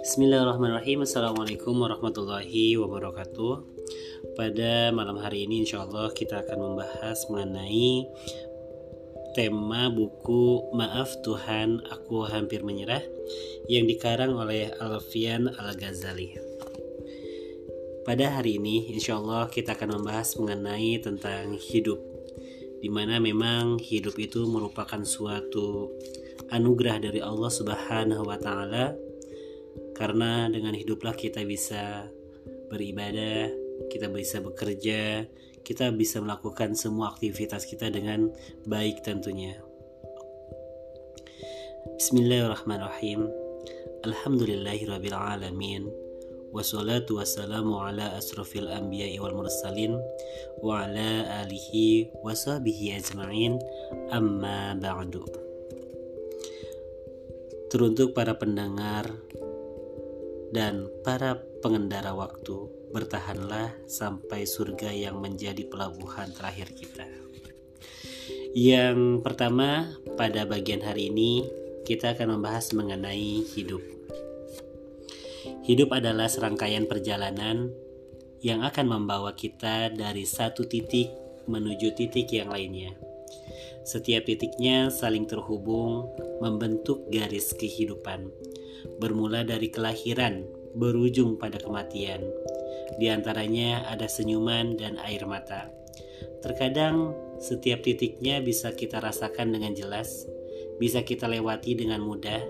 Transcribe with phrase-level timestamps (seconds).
[0.00, 1.04] Bismillahirrahmanirrahim.
[1.04, 3.60] Assalamualaikum warahmatullahi wabarakatuh.
[4.40, 8.08] Pada malam hari ini insya Allah kita akan membahas mengenai
[9.36, 13.04] tema buku Maaf Tuhan Aku Hampir Menyerah
[13.68, 16.40] yang dikarang oleh Alfian Al-Ghazali.
[18.08, 22.13] Pada hari ini insya Allah kita akan membahas mengenai tentang hidup
[22.84, 25.88] Di mana memang hidup itu merupakan suatu
[26.52, 28.92] anugerah dari Allah Subhanahu wa taala
[29.96, 32.12] karena dengan hiduplah kita bisa
[32.68, 33.48] beribadah,
[33.88, 35.24] kita bisa bekerja,
[35.64, 38.28] kita bisa melakukan semua aktivitas kita dengan
[38.68, 39.56] baik tentunya.
[41.96, 43.32] Bismillahirrahmanirrahim.
[44.04, 46.03] Alhamdulillahirabbil alamin.
[46.54, 49.98] Wassalatu wassalamu ala asrafil anbiya'i wal mursalin
[50.62, 53.58] wa ala alihi wa sahbihi ajma'in
[54.14, 55.26] amma ba'du
[57.74, 59.10] teruntuk para pendengar
[60.54, 67.02] dan para pengendara waktu, bertahanlah sampai surga yang menjadi pelabuhan terakhir kita.
[68.54, 71.42] Yang pertama, pada bagian hari ini
[71.82, 73.93] kita akan membahas mengenai hidup.
[75.64, 77.72] Hidup adalah serangkaian perjalanan
[78.44, 81.08] yang akan membawa kita dari satu titik
[81.48, 82.92] menuju titik yang lainnya.
[83.84, 86.12] Setiap titiknya saling terhubung,
[86.44, 88.28] membentuk garis kehidupan.
[89.00, 90.44] Bermula dari kelahiran,
[90.76, 92.20] berujung pada kematian.
[93.00, 95.72] Di antaranya ada senyuman dan air mata.
[96.44, 100.28] Terkadang setiap titiknya bisa kita rasakan dengan jelas,
[100.76, 102.44] bisa kita lewati dengan mudah,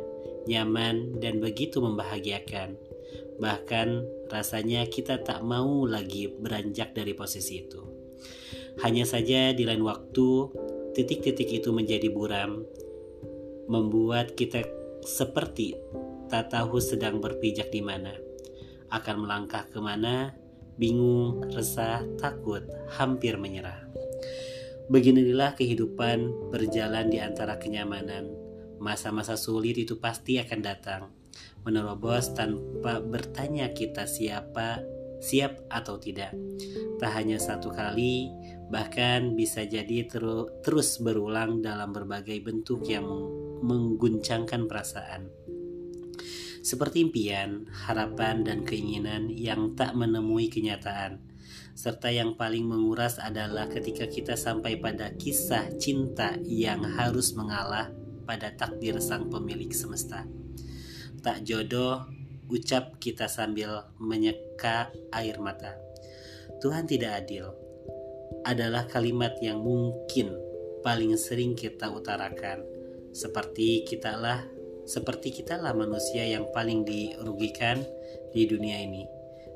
[0.51, 2.94] nyaman, dan begitu membahagiakan.
[3.41, 3.89] Bahkan
[4.31, 7.83] rasanya kita tak mau lagi beranjak dari posisi itu.
[8.83, 10.29] Hanya saja di lain waktu
[10.95, 12.63] Titik-titik itu menjadi buram,
[13.67, 14.63] membuat kita
[15.03, 15.75] seperti
[16.31, 18.15] tak tahu sedang berpijak di mana.
[18.95, 20.39] Akan melangkah ke mana,
[20.79, 22.63] bingung, resah, takut,
[22.95, 23.91] hampir menyerah.
[24.87, 28.31] Beginilah kehidupan berjalan di antara kenyamanan.
[28.79, 31.11] Masa-masa sulit itu pasti akan datang,
[31.65, 34.85] menerobos tanpa bertanya kita siapa,
[35.25, 36.37] siap atau tidak.
[37.01, 38.29] Tak hanya satu kali,
[38.69, 43.09] bahkan bisa jadi teru terus berulang dalam berbagai bentuk yang
[43.65, 45.33] mengguncangkan perasaan.
[46.65, 51.21] Seperti impian, harapan, dan keinginan yang tak menemui kenyataan,
[51.77, 57.93] serta yang paling menguras adalah ketika kita sampai pada kisah cinta yang harus mengalah
[58.25, 60.25] pada takdir sang pemilik semesta.
[61.25, 62.05] Tak jodoh,
[62.53, 65.73] ucap kita sambil menyeka air mata.
[66.61, 67.49] Tuhan tidak adil,
[68.45, 70.37] adalah kalimat yang mungkin
[70.85, 72.61] paling sering kita utarakan.
[73.17, 74.45] Seperti kita lah,
[74.85, 77.81] seperti kita lah manusia yang paling dirugikan
[78.37, 79.09] di dunia ini.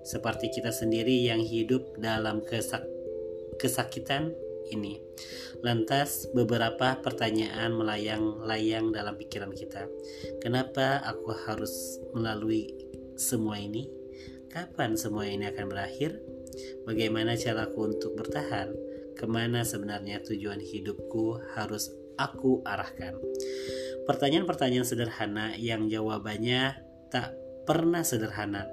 [0.09, 2.81] Seperti kita sendiri yang hidup dalam kesak
[3.61, 4.33] kesakitan
[4.71, 5.01] ini.
[5.65, 9.89] Lantas beberapa pertanyaan melayang-layang dalam pikiran kita.
[10.39, 12.71] Kenapa aku harus melalui
[13.19, 13.91] semua ini?
[14.49, 16.19] Kapan semua ini akan berakhir?
[16.89, 18.73] Bagaimana caraku untuk bertahan?
[19.19, 23.19] Ke mana sebenarnya tujuan hidupku harus aku arahkan?
[24.07, 26.81] Pertanyaan-pertanyaan sederhana yang jawabannya
[27.13, 27.37] tak
[27.69, 28.65] pernah sederhana.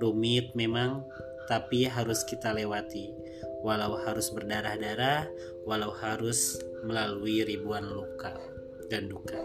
[0.00, 1.04] Rumit memang,
[1.48, 3.16] tapi harus kita lewati.
[3.64, 5.26] Walau harus berdarah-darah,
[5.66, 8.36] walau harus melalui ribuan luka
[8.86, 9.40] dan duka.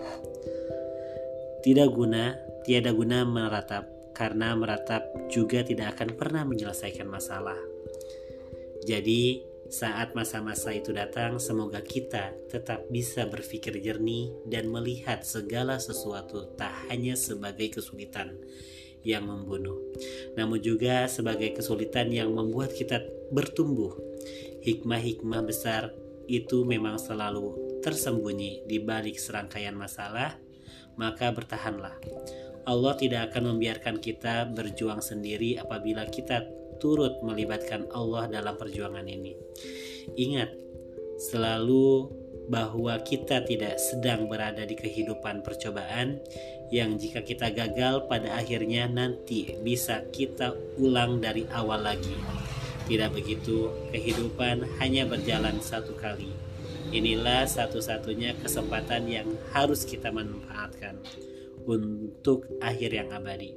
[1.64, 2.36] Tidak guna,
[2.68, 7.58] tiada guna meratap, karena meratap juga tidak akan pernah menyelesaikan masalah.
[8.84, 9.42] Jadi,
[9.74, 16.92] saat masa-masa itu datang, semoga kita tetap bisa berpikir jernih dan melihat segala sesuatu tak
[16.92, 18.38] hanya sebagai kesulitan
[19.04, 19.76] yang membunuh,
[20.40, 23.96] namun juga sebagai kesulitan yang membuat kita bertumbuh.
[24.64, 25.92] Hikmah-hikmah besar
[26.32, 30.40] itu memang selalu tersembunyi di balik serangkaian masalah,
[30.96, 32.00] maka bertahanlah.
[32.64, 36.48] Allah tidak akan membiarkan kita berjuang sendiri apabila kita
[36.80, 39.36] turut melibatkan Allah dalam perjuangan ini.
[40.16, 40.52] Ingat
[41.20, 46.20] selalu bahwa kita tidak sedang berada di kehidupan percobaan
[46.74, 52.16] yang jika kita gagal pada akhirnya nanti bisa kita ulang dari awal lagi.
[52.84, 56.36] Tidak begitu, kehidupan hanya berjalan satu kali.
[56.92, 61.00] Inilah satu-satunya kesempatan yang harus kita manfaatkan
[61.64, 63.56] untuk akhir yang abadi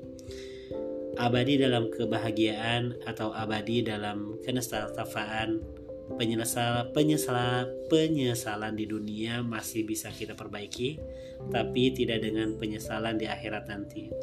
[1.17, 5.65] abadi dalam kebahagiaan atau abadi dalam kenestaltafaan
[6.15, 11.03] Penyesal, penyesal, penyesalan di dunia masih bisa kita perbaiki,
[11.51, 14.15] tapi tidak dengan penyesalan di akhirat nanti.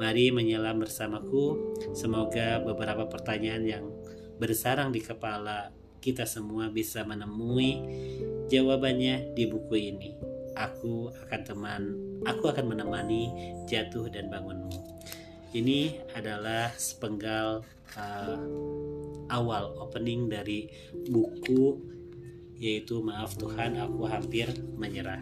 [0.00, 1.76] Mari menyelam bersamaku.
[1.92, 3.84] Semoga beberapa pertanyaan yang
[4.40, 7.84] bersarang di kepala kita semua bisa menemui
[8.48, 10.16] jawabannya di buku ini.
[10.56, 11.82] Aku akan teman,
[12.24, 13.28] aku akan menemani
[13.68, 14.72] jatuh dan bangunmu.
[15.52, 17.60] Ini adalah sepenggal
[17.96, 18.36] uh,
[19.30, 20.70] awal opening dari
[21.08, 21.78] buku
[22.56, 24.48] yaitu maaf Tuhan aku hampir
[24.80, 25.20] menyerah.